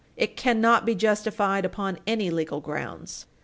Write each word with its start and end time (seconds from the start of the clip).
It 0.17 0.35
cannot 0.35 0.83
be 0.83 0.95
justified 0.95 1.63
upon 1.63 1.99
any 2.07 2.31
legal 2.31 2.59
grounds. 2.59 3.27